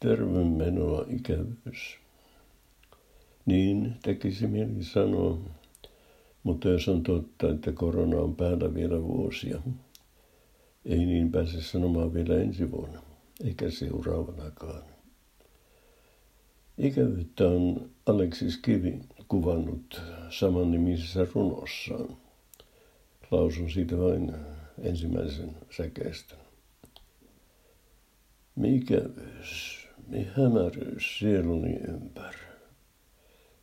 [0.00, 1.98] tervemenoa ikävyys.
[3.46, 5.38] Niin tekisi mieli sanoa,
[6.42, 9.62] mutta jos on totta, että korona on päällä vielä vuosia,
[10.84, 13.02] ei niin pääse sanomaan vielä ensi vuonna,
[13.44, 14.82] eikä seuraavanakaan.
[16.78, 18.98] Ikävyyttä on Aleksis Kivi
[19.28, 22.16] kuvannut samannimisessä runossaan.
[23.30, 24.32] Lausun siitä vain
[24.78, 26.38] ensimmäisen säkeistön.
[28.56, 29.79] Mikävyys,
[30.10, 32.34] mi hämäryys sieluni ympär,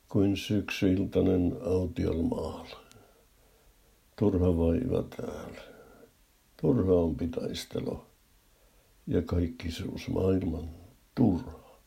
[0.09, 2.65] kuin syksyiltainen autiolmaal.
[4.19, 5.61] Turha vaiva täällä,
[6.61, 8.07] turha on pitaistelo
[9.07, 10.69] ja kaikkisuus maailman
[11.15, 11.79] turha.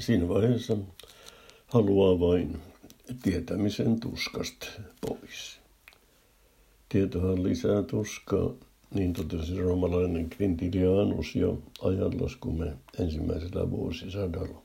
[0.00, 0.76] Siinä vaiheessa
[1.66, 2.62] haluaa vain
[3.22, 4.66] tietämisen tuskasta
[5.00, 5.60] pois.
[6.88, 8.54] Tietohan lisää tuskaa,
[8.94, 14.62] niin totesi roomalainen Quintilianus jo ajanlaskumme ensimmäisellä vuosisadalla.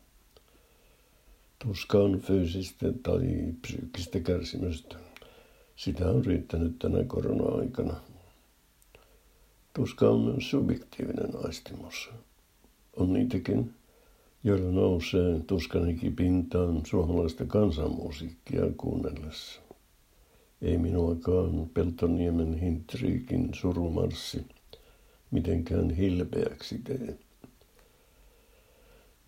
[1.60, 3.22] Tuska on fyysistä tai
[3.62, 4.96] psyykkistä kärsimystä.
[5.76, 7.94] Sitä on riittänyt tänä korona-aikana.
[9.74, 12.10] Tuska on myös subjektiivinen aistimus.
[12.98, 13.74] On niitäkin,
[14.44, 19.65] joilla nousee tuskanikin pintaan suomalaista kansanmusiikkia kuunnellessa.
[20.66, 24.46] Ei minuakaan Peltoniemen hintriikin surumarssi
[25.32, 27.18] mitenkään hilpeäksi tee.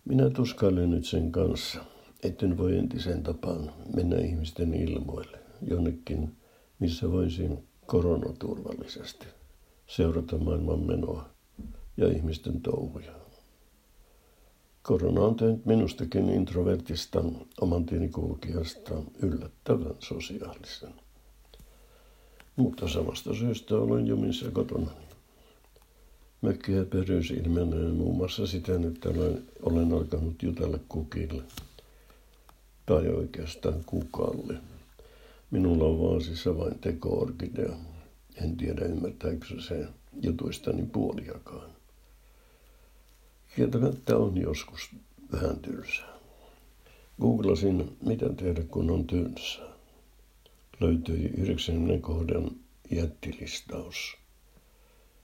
[0.04, 1.84] Minä tuskailen nyt sen kanssa,
[2.22, 6.36] etten voi entisen tapaan mennä ihmisten ilmoille jonnekin,
[6.78, 9.26] missä voisin koronaturvallisesti
[9.86, 11.28] seurata maailman menoa
[11.96, 13.12] ja ihmisten touhuja.
[14.82, 17.24] Korona on tehnyt minustakin introvertista
[17.60, 18.10] oman tieni
[19.22, 21.07] yllättävän sosiaalisen.
[22.58, 24.90] Mutta samasta syystä olen jumissa kotona.
[26.42, 31.42] Mökkiä perys ilmenee muun muassa siten, että olen, olen alkanut jutella kukille.
[32.86, 34.54] Tai oikeastaan kukalle.
[35.50, 37.72] Minulla on vaasissa vain teko-orkidea.
[38.42, 39.86] En tiedä ymmärtääkö se
[40.22, 41.70] jutuistani puoliakaan.
[43.56, 44.90] Kieltämättä on joskus
[45.32, 46.18] vähän tylsää.
[47.20, 49.77] Googlasin, mitä tehdä kun on tylsää
[50.80, 52.50] löytyi 90 kohdan
[52.90, 54.16] jättilistaus.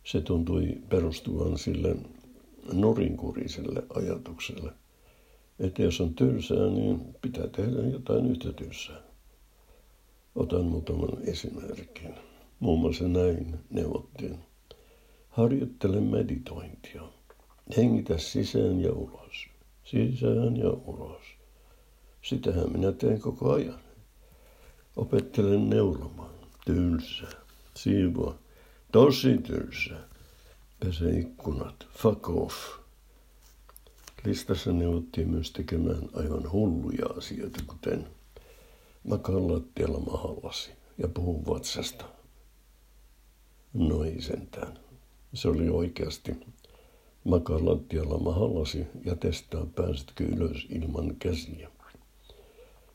[0.05, 1.97] Se tuntui perustuvan sille
[2.73, 4.73] norinkuriselle ajatukselle,
[5.59, 9.01] että jos on tylsää, niin pitää tehdä jotain yhtä tylsää.
[10.35, 12.15] Otan muutaman esimerkin.
[12.61, 14.39] Muun muassa näin neuvottiin.
[15.29, 17.03] Harjoittele meditointia.
[17.77, 19.47] Hengitä sisään ja ulos.
[19.85, 21.23] Sisään ja ulos.
[22.23, 23.84] Sitähän minä teen koko ajan.
[24.97, 26.35] Opettelen neulomaan.
[26.67, 27.27] Tylsä.
[27.75, 28.35] Siivoa.
[28.93, 29.95] Tosi tylsä.
[30.81, 31.87] Pese ikkunat.
[31.97, 32.57] Fuck off.
[34.25, 38.07] Listassa neuvottiin myös tekemään aivan hulluja asioita, kuten
[39.09, 42.05] makaan lattialla mahallasi ja puhun vatsasta.
[43.73, 44.79] No ei sentään.
[45.35, 46.33] Se oli oikeasti.
[47.25, 51.71] Makaa lattialla mahallasi ja testaa pääsetkö ylös ilman käsiä.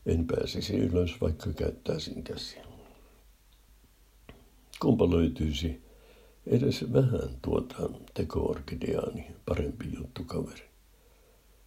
[0.06, 2.64] En pääsisi ylös, vaikka käyttäisin käsiä.
[4.80, 5.82] Kumpa löytyisi
[6.46, 10.70] edes vähän tuota tekoorkideaani parempi juttu kaveri.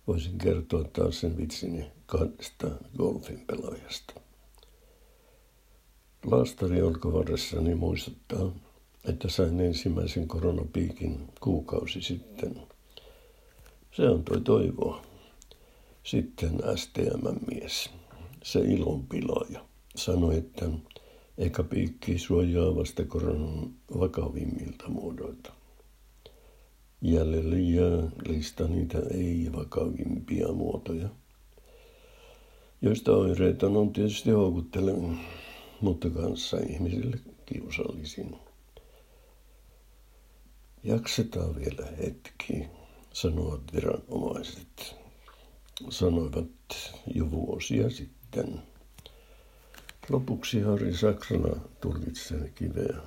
[0.07, 2.67] Voisin kertoa taas sen vitsini kahdesta
[2.97, 4.13] golfin pelaajasta.
[6.25, 8.51] Laastari olkavarressani muistuttaa,
[9.05, 12.61] että sain ensimmäisen koronapiikin kuukausi sitten.
[13.91, 15.01] Se antoi toivoa.
[16.03, 17.89] Sitten STM-mies
[18.43, 19.65] se ilonpilaaja,
[19.95, 20.69] sanoi, että
[21.37, 25.53] eikä piikki suojaa vasta koronan vakavimmilta muodoilta.
[27.01, 31.09] Jäljelle jää lista niitä ei-vakavimpia muotoja,
[32.81, 35.19] joista oireita on tietysti houkuttelevin,
[35.81, 38.35] mutta kanssa ihmisille kiusallisin.
[40.83, 42.67] Jaksetaan vielä hetki,
[43.13, 44.95] sanovat viranomaiset.
[45.89, 46.47] Sanoivat
[47.15, 48.61] jo vuosia sitten sitten.
[50.09, 52.97] Lopuksi Harri Saksana tulkitsee kiveä.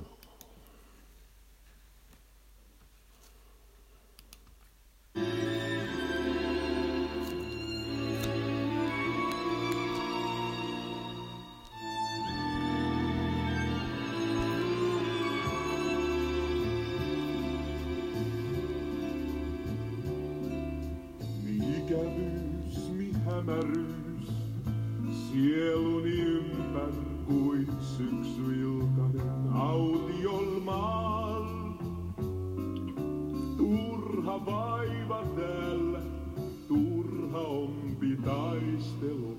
[21.78, 24.05] Ikävyys, mi hämäryys.
[24.05, 24.05] Sieluni
[29.52, 31.44] autiolmaal.
[33.56, 36.00] Turha vaiva täällä,
[36.68, 39.36] turha ompi taistelu.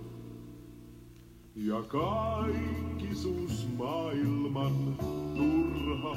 [1.56, 4.96] Ja kaikkisuus maailman
[5.36, 6.16] turha.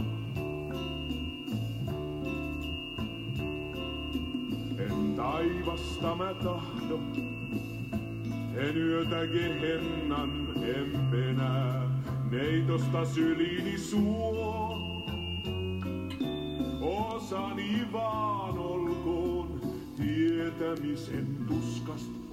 [4.78, 7.00] En taivasta mä tahdo,
[8.56, 11.89] en yötä gehennan empenää,
[12.30, 14.76] neitosta syliini suo.
[16.80, 19.60] Osani vaan olkoon
[19.96, 22.29] tietämisen tuskasta